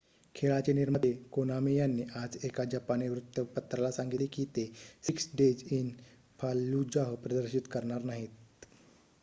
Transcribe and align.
खेळाचे 0.35 0.73
निर्माते 0.73 1.11
कोनामी 1.31 1.75
यांनी 1.75 2.03
आज 2.15 2.37
एका 2.43 2.63
जपानी 2.63 3.07
वृत्तपत्राला 3.07 3.91
सांगितले 3.91 4.25
की 4.27 4.45
ते 4.55 4.65
सिक्स 5.03 5.29
डेज 5.33 5.63
इन 5.71 5.89
फाल्लुजाह 6.39 7.13
प्रदर्शित 7.17 7.67
करणार 7.71 8.03
नाहीत 8.03 8.65